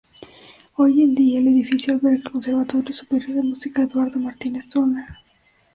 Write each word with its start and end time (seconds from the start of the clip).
Hoy 0.77 1.03
en 1.03 1.13
día 1.13 1.37
el 1.37 1.49
edificio 1.49 1.93
alberga 1.93 2.17
el 2.23 2.31
Conservatorio 2.31 2.91
Superior 2.91 3.35
de 3.35 3.43
Música 3.49 3.83
Eduardo 3.83 4.17
Martínez 4.19 4.67
Torner. 4.67 5.05